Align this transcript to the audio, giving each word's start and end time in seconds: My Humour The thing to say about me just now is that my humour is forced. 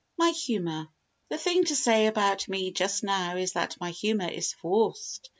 My 0.17 0.31
Humour 0.31 0.87
The 1.29 1.37
thing 1.37 1.65
to 1.65 1.75
say 1.75 2.07
about 2.07 2.49
me 2.49 2.71
just 2.71 3.03
now 3.03 3.37
is 3.37 3.53
that 3.53 3.77
my 3.79 3.91
humour 3.91 4.27
is 4.29 4.51
forced. 4.51 5.29